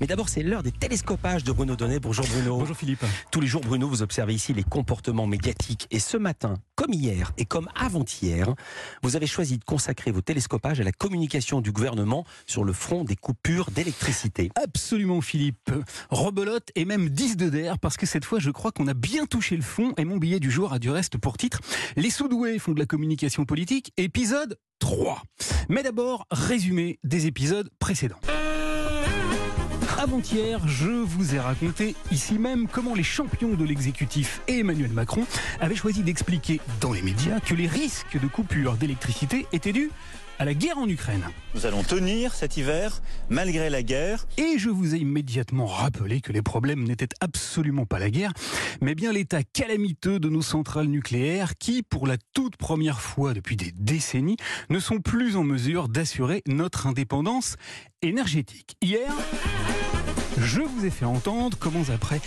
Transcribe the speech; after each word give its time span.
Mais 0.00 0.06
d'abord, 0.06 0.28
c'est 0.28 0.42
l'heure 0.42 0.62
des 0.62 0.70
télescopages 0.70 1.44
de 1.44 1.52
Bruno 1.52 1.74
Donnet. 1.74 1.98
Bonjour 1.98 2.24
Bruno. 2.26 2.58
Bonjour 2.58 2.76
Philippe. 2.76 3.04
Tous 3.30 3.40
les 3.40 3.46
jours, 3.46 3.62
Bruno, 3.62 3.88
vous 3.88 4.02
observez 4.02 4.34
ici 4.34 4.54
les 4.54 4.62
comportements 4.62 5.26
médiatiques. 5.26 5.86
Et 5.90 5.98
ce 5.98 6.16
matin, 6.16 6.54
comme 6.76 6.92
hier 6.92 7.32
et 7.36 7.44
comme 7.44 7.68
avant-hier, 7.74 8.54
vous 9.02 9.16
avez 9.16 9.26
choisi 9.26 9.58
de 9.58 9.64
consacrer 9.64 10.12
vos 10.12 10.20
télescopages 10.20 10.80
à 10.80 10.84
la 10.84 10.92
communication 10.92 11.60
du 11.60 11.72
gouvernement 11.72 12.24
sur 12.46 12.64
le 12.64 12.72
front 12.72 13.02
des 13.04 13.16
coupures 13.16 13.70
d'électricité. 13.70 14.50
Absolument 14.62 15.20
Philippe. 15.20 15.70
Rebelote 16.10 16.70
et 16.76 16.84
même 16.84 17.08
10 17.08 17.36
de 17.36 17.48
d'air 17.48 17.78
parce 17.78 17.96
que 17.96 18.06
cette 18.06 18.24
fois, 18.24 18.38
je 18.38 18.50
crois 18.50 18.70
qu'on 18.70 18.86
a 18.86 18.94
bien 18.94 19.26
touché 19.26 19.56
le 19.56 19.62
fond 19.62 19.94
et 19.96 20.04
mon 20.04 20.18
billet 20.18 20.40
du 20.40 20.50
jour 20.50 20.72
a 20.72 20.78
du 20.78 20.90
reste 20.90 21.18
pour 21.18 21.36
titre 21.36 21.60
Les 21.96 22.10
sous-doués 22.10 22.58
font 22.58 22.72
de 22.72 22.78
la 22.78 22.86
communication 22.86 23.44
politique, 23.44 23.92
épisode 23.96 24.58
3. 24.78 25.22
Mais 25.68 25.82
d'abord, 25.82 26.26
résumé 26.30 26.98
des 27.04 27.26
épisodes 27.26 27.68
précédents. 27.78 28.20
Avant-hier, 29.98 30.60
je 30.66 30.88
vous 30.88 31.34
ai 31.34 31.40
raconté 31.40 31.94
ici 32.10 32.38
même 32.38 32.66
comment 32.68 32.94
les 32.94 33.02
champions 33.02 33.54
de 33.54 33.64
l'exécutif 33.64 34.40
Emmanuel 34.48 34.90
Macron 34.90 35.26
avaient 35.60 35.74
choisi 35.74 36.02
d'expliquer 36.02 36.60
dans 36.80 36.92
les 36.92 37.02
médias 37.02 37.40
que 37.40 37.54
les 37.54 37.66
risques 37.66 38.18
de 38.20 38.26
coupure 38.26 38.74
d'électricité 38.74 39.46
étaient 39.52 39.72
dus 39.72 39.90
à 40.40 40.46
la 40.46 40.54
guerre 40.54 40.78
en 40.78 40.88
Ukraine. 40.88 41.22
Nous 41.54 41.66
allons 41.66 41.82
tenir 41.82 42.32
cet 42.32 42.56
hiver 42.56 43.02
malgré 43.28 43.68
la 43.68 43.82
guerre. 43.82 44.26
Et 44.38 44.56
je 44.56 44.70
vous 44.70 44.94
ai 44.94 44.98
immédiatement 44.98 45.66
rappelé 45.66 46.22
que 46.22 46.32
les 46.32 46.40
problèmes 46.40 46.82
n'étaient 46.82 47.10
absolument 47.20 47.84
pas 47.84 47.98
la 47.98 48.08
guerre, 48.08 48.32
mais 48.80 48.94
bien 48.94 49.12
l'état 49.12 49.42
calamiteux 49.42 50.18
de 50.18 50.30
nos 50.30 50.40
centrales 50.40 50.86
nucléaires 50.86 51.58
qui, 51.58 51.82
pour 51.82 52.06
la 52.06 52.16
toute 52.32 52.56
première 52.56 53.02
fois 53.02 53.34
depuis 53.34 53.56
des 53.56 53.70
décennies, 53.70 54.38
ne 54.70 54.78
sont 54.78 55.00
plus 55.00 55.36
en 55.36 55.44
mesure 55.44 55.88
d'assurer 55.90 56.42
notre 56.46 56.86
indépendance 56.86 57.56
énergétique. 58.00 58.76
Hier, 58.80 59.12
je 60.38 60.62
vous 60.62 60.86
ai 60.86 60.90
fait 60.90 61.04
entendre 61.04 61.58
comment 61.60 61.82
après 61.92 62.18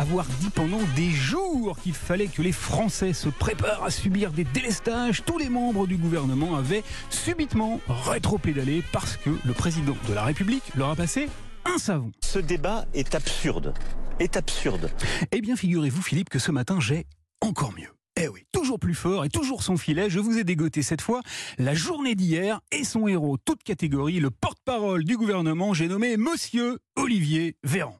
avoir 0.00 0.24
dit 0.40 0.48
pendant 0.48 0.80
des 0.96 1.10
jours 1.10 1.78
qu'il 1.78 1.92
fallait 1.92 2.28
que 2.28 2.40
les 2.40 2.52
Français 2.52 3.12
se 3.12 3.28
préparent 3.28 3.84
à 3.84 3.90
subir 3.90 4.32
des 4.32 4.44
délestages, 4.44 5.22
tous 5.26 5.36
les 5.36 5.50
membres 5.50 5.86
du 5.86 5.98
gouvernement 5.98 6.56
avaient 6.56 6.82
subitement 7.10 7.80
rétro-pédalé 7.86 8.82
parce 8.92 9.18
que 9.18 9.28
le 9.44 9.52
président 9.52 9.96
de 10.08 10.14
la 10.14 10.24
République 10.24 10.62
leur 10.74 10.88
a 10.88 10.96
passé 10.96 11.28
un 11.66 11.76
savon. 11.76 12.12
Ce 12.20 12.38
débat 12.38 12.86
est 12.94 13.14
absurde. 13.14 13.74
Est 14.20 14.38
absurde. 14.38 14.90
Eh 15.32 15.42
bien, 15.42 15.54
figurez-vous, 15.54 16.00
Philippe, 16.00 16.30
que 16.30 16.38
ce 16.38 16.50
matin, 16.50 16.80
j'ai 16.80 17.04
encore 17.42 17.74
mieux. 17.74 17.90
Eh 18.16 18.28
oui, 18.28 18.44
toujours 18.52 18.78
plus 18.78 18.94
fort 18.94 19.26
et 19.26 19.28
toujours 19.28 19.62
son 19.62 19.76
filet, 19.76 20.08
je 20.08 20.18
vous 20.18 20.38
ai 20.38 20.44
dégoté 20.44 20.82
cette 20.82 21.02
fois 21.02 21.20
la 21.58 21.74
journée 21.74 22.14
d'hier 22.14 22.60
et 22.72 22.84
son 22.84 23.06
héros, 23.06 23.36
toute 23.44 23.62
catégorie, 23.62 24.18
le 24.18 24.30
porte-parole 24.30 25.04
du 25.04 25.16
gouvernement, 25.18 25.74
j'ai 25.74 25.88
nommé 25.88 26.16
Monsieur 26.16 26.78
Olivier 26.96 27.56
Véran. 27.62 27.98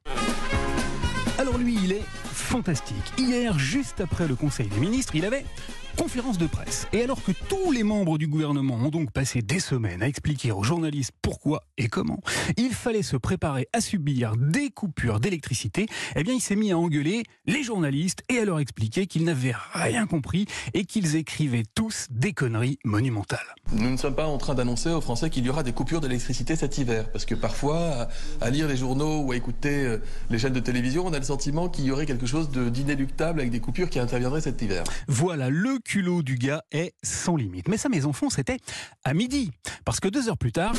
Alors 1.40 1.56
lui, 1.56 1.74
il 1.82 1.92
est 1.92 2.04
fantastique. 2.34 3.14
Hier, 3.16 3.58
juste 3.58 4.02
après 4.02 4.28
le 4.28 4.34
Conseil 4.34 4.66
des 4.66 4.78
ministres, 4.78 5.16
il 5.16 5.24
avait 5.24 5.46
conférence 5.96 6.38
de 6.38 6.46
presse. 6.46 6.86
Et 6.92 7.02
alors 7.02 7.22
que 7.22 7.32
tous 7.48 7.72
les 7.72 7.82
membres 7.82 8.18
du 8.18 8.26
gouvernement 8.26 8.76
ont 8.76 8.88
donc 8.88 9.10
passé 9.12 9.42
des 9.42 9.60
semaines 9.60 10.02
à 10.02 10.08
expliquer 10.08 10.52
aux 10.52 10.62
journalistes 10.62 11.12
pourquoi 11.22 11.64
et 11.78 11.88
comment 11.88 12.20
il 12.56 12.72
fallait 12.72 13.02
se 13.02 13.16
préparer 13.16 13.68
à 13.72 13.80
subir 13.80 14.36
des 14.36 14.70
coupures 14.70 15.20
d'électricité, 15.20 15.86
eh 16.16 16.22
bien 16.22 16.34
il 16.34 16.40
s'est 16.40 16.56
mis 16.56 16.72
à 16.72 16.78
engueuler 16.78 17.22
les 17.46 17.62
journalistes 17.62 18.22
et 18.28 18.38
à 18.38 18.44
leur 18.44 18.60
expliquer 18.60 19.06
qu'ils 19.06 19.24
n'avaient 19.24 19.54
rien 19.72 20.06
compris 20.06 20.46
et 20.74 20.84
qu'ils 20.84 21.16
écrivaient 21.16 21.64
tous 21.74 22.06
des 22.10 22.32
conneries 22.32 22.78
monumentales. 22.84 23.38
Nous 23.72 23.90
ne 23.90 23.96
sommes 23.96 24.14
pas 24.14 24.26
en 24.26 24.38
train 24.38 24.54
d'annoncer 24.54 24.90
aux 24.90 25.00
Français 25.00 25.30
qu'il 25.30 25.44
y 25.44 25.50
aura 25.50 25.62
des 25.62 25.72
coupures 25.72 26.00
d'électricité 26.00 26.56
cet 26.56 26.78
hiver, 26.78 27.10
parce 27.12 27.24
que 27.24 27.34
parfois, 27.34 28.08
à, 28.40 28.50
lire 28.50 28.68
les 28.68 28.76
journaux 28.76 29.20
ou 29.20 29.32
à 29.32 29.36
écouter 29.36 29.84
euh, 29.84 29.98
les 30.28 30.38
chaînes 30.38 30.52
de 30.52 30.60
télévision, 30.60 31.06
on 31.06 31.12
a 31.12 31.18
le 31.18 31.24
sentiment 31.24 31.68
qu'il 31.68 31.84
y 31.84 31.90
aurait 31.90 32.06
quelque 32.06 32.26
chose 32.26 32.50
d'inéluctable 32.50 33.40
avec 33.40 33.52
des 33.52 33.60
coupures 33.60 33.90
qui 33.90 33.98
interviendraient 33.98 34.40
cet 34.40 34.60
hiver. 34.62 34.84
Voilà 35.06 35.50
le 35.50 35.78
culot 35.90 36.22
du 36.22 36.36
gars 36.36 36.62
est 36.70 36.94
sans 37.02 37.34
limite. 37.34 37.66
Mais 37.66 37.76
ça, 37.76 37.88
mes 37.88 38.06
enfants, 38.06 38.30
c'était 38.30 38.58
à 39.02 39.12
midi. 39.12 39.50
Parce 39.84 39.98
que 39.98 40.06
deux 40.06 40.28
heures 40.28 40.38
plus 40.38 40.52
tard, 40.52 40.72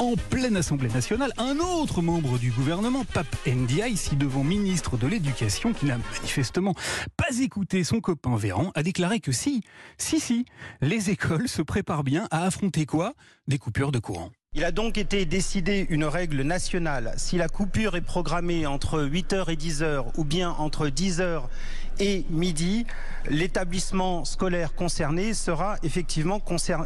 en 0.00 0.16
pleine 0.28 0.56
Assemblée 0.56 0.88
nationale, 0.88 1.32
un 1.38 1.58
autre 1.58 2.02
membre 2.02 2.36
du 2.36 2.50
gouvernement, 2.50 3.04
Pape 3.04 3.36
Ndia, 3.46 3.86
ici 3.86 4.16
devant 4.16 4.42
ministre 4.42 4.96
de 4.96 5.06
l'Éducation, 5.06 5.72
qui 5.72 5.86
n'a 5.86 5.98
manifestement 5.98 6.74
pas 7.16 7.38
écouté 7.38 7.84
son 7.84 8.00
copain 8.00 8.34
Véran, 8.34 8.72
a 8.74 8.82
déclaré 8.82 9.20
que 9.20 9.30
si, 9.30 9.62
si, 9.98 10.18
si, 10.18 10.46
les 10.80 11.10
écoles 11.10 11.46
se 11.46 11.62
préparent 11.62 12.02
bien 12.02 12.26
à 12.32 12.42
affronter 12.42 12.86
quoi? 12.86 13.14
Des 13.46 13.58
coupures 13.58 13.92
de 13.92 14.00
courant. 14.00 14.32
Il 14.54 14.64
a 14.64 14.70
donc 14.70 14.98
été 14.98 15.24
décidé 15.24 15.86
une 15.88 16.04
règle 16.04 16.42
nationale. 16.42 17.14
Si 17.16 17.38
la 17.38 17.48
coupure 17.48 17.96
est 17.96 18.02
programmée 18.02 18.66
entre 18.66 19.02
8h 19.02 19.50
et 19.50 19.56
10h 19.56 20.04
ou 20.18 20.24
bien 20.24 20.50
entre 20.50 20.88
10h 20.88 21.44
et 22.00 22.26
midi, 22.28 22.84
l'établissement 23.30 24.26
scolaire 24.26 24.74
concerné 24.74 25.32
sera 25.32 25.76
effectivement 25.82 26.38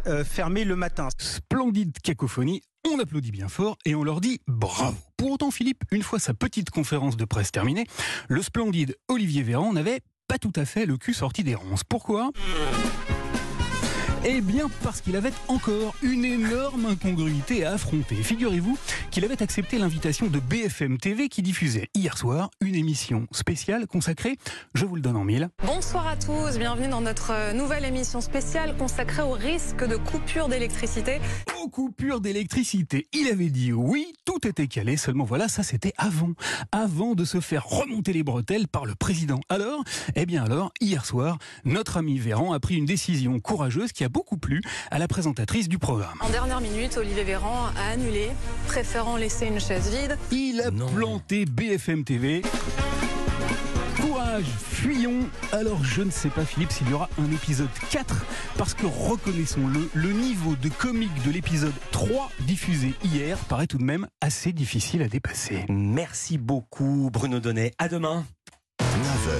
euh, 0.07 0.23
fermé 0.23 0.63
le 0.63 0.77
matin. 0.77 1.09
Splendide 1.17 1.99
cacophonie, 2.01 2.61
on 2.89 2.99
applaudit 2.99 3.31
bien 3.31 3.49
fort 3.49 3.77
et 3.83 3.95
on 3.95 4.03
leur 4.05 4.21
dit 4.21 4.39
bravo. 4.47 4.95
Pour 5.17 5.31
autant, 5.31 5.51
Philippe, 5.51 5.83
une 5.91 6.03
fois 6.03 6.19
sa 6.19 6.33
petite 6.33 6.69
conférence 6.69 7.17
de 7.17 7.25
presse 7.25 7.51
terminée, 7.51 7.85
le 8.29 8.41
splendide 8.41 8.95
Olivier 9.09 9.43
Véran 9.43 9.73
n'avait 9.73 9.99
pas 10.29 10.37
tout 10.37 10.53
à 10.55 10.63
fait 10.63 10.85
le 10.85 10.95
cul 10.95 11.13
sorti 11.13 11.43
des 11.43 11.55
ronces. 11.55 11.83
Pourquoi? 11.83 12.31
Eh 14.25 14.41
bien, 14.41 14.69
parce 14.83 15.01
qu'il 15.01 15.15
avait 15.15 15.31
encore 15.47 15.95
une 16.01 16.25
énorme 16.25 16.85
incongruité 16.85 17.65
à 17.65 17.73
affronter. 17.73 18.15
Figurez-vous 18.15 18.77
qu'il 19.11 19.25
avait 19.25 19.41
accepté 19.41 19.77
l'invitation 19.77 20.27
de 20.27 20.39
BFM 20.39 20.97
TV 20.97 21.29
qui 21.29 21.41
diffusait 21.41 21.89
hier 21.93 22.17
soir 22.17 22.49
une 22.61 22.75
émission 22.75 23.27
spéciale 23.31 23.87
consacrée, 23.87 24.37
je 24.73 24.85
vous 24.85 24.95
le 24.95 25.01
donne 25.01 25.15
en 25.15 25.23
mille. 25.23 25.49
Bonsoir 25.65 26.07
à 26.07 26.15
tous, 26.15 26.57
bienvenue 26.57 26.87
dans 26.87 27.01
notre 27.01 27.53
nouvelle 27.53 27.85
émission 27.85 28.21
spéciale 28.21 28.75
consacrée 28.77 29.23
au 29.23 29.31
risque 29.31 29.85
de 29.87 29.95
coupure 29.95 30.47
d'électricité. 30.47 31.19
Aux 31.67 31.69
coupures 31.69 32.21
d'électricité, 32.21 33.09
il 33.11 33.27
avait 33.27 33.49
dit 33.49 33.73
oui, 33.73 34.13
tout 34.23 34.47
était 34.47 34.67
calé, 34.67 34.95
seulement 34.95 35.25
voilà, 35.25 35.49
ça 35.49 35.63
c'était 35.63 35.91
avant, 35.97 36.31
avant 36.71 37.13
de 37.13 37.25
se 37.25 37.41
faire 37.41 37.65
remonter 37.65 38.13
les 38.13 38.23
bretelles 38.23 38.69
par 38.69 38.85
le 38.85 38.95
président. 38.95 39.41
Alors, 39.49 39.83
eh 40.15 40.25
bien 40.25 40.45
alors, 40.45 40.71
hier 40.79 41.03
soir, 41.03 41.37
notre 41.65 41.97
ami 41.97 42.19
Véran 42.19 42.53
a 42.53 42.61
pris 42.61 42.77
une 42.77 42.85
décision 42.85 43.37
courageuse 43.41 43.91
qui 43.91 44.05
a 44.05 44.09
beaucoup 44.09 44.37
plu 44.37 44.61
à 44.91 44.97
la 44.97 45.09
présentatrice 45.09 45.67
du 45.67 45.77
programme. 45.77 46.17
En 46.21 46.29
dernière 46.29 46.61
minute, 46.61 46.95
Olivier 46.95 47.25
Véran 47.25 47.65
a 47.75 47.91
annulé, 47.91 48.29
préférant 48.67 49.17
laisser 49.17 49.47
une 49.47 49.59
chaise 49.59 49.93
vide. 49.93 50.17
Il 50.31 50.61
a 50.61 50.71
planté 50.71 51.43
BFM 51.43 52.05
TV. 52.05 52.43
Courage, 54.17 54.45
fuyons. 54.57 55.29
Alors 55.51 55.83
je 55.83 56.01
ne 56.01 56.09
sais 56.09 56.29
pas 56.29 56.43
Philippe 56.43 56.71
s'il 56.71 56.89
y 56.89 56.93
aura 56.93 57.07
un 57.19 57.31
épisode 57.31 57.69
4 57.91 58.25
parce 58.57 58.73
que 58.73 58.87
reconnaissons-le, 58.87 59.91
le 59.93 60.11
niveau 60.11 60.55
de 60.55 60.69
comique 60.69 61.23
de 61.23 61.29
l'épisode 61.29 61.73
3 61.91 62.31
diffusé 62.39 62.95
hier 63.03 63.37
paraît 63.47 63.67
tout 63.67 63.77
de 63.77 63.83
même 63.83 64.07
assez 64.19 64.53
difficile 64.53 65.03
à 65.03 65.07
dépasser. 65.07 65.65
Merci 65.69 66.39
beaucoup 66.39 67.11
Bruno 67.13 67.39
Donnet. 67.39 67.73
À 67.77 67.89
demain. 67.89 68.25
9h 68.81 69.37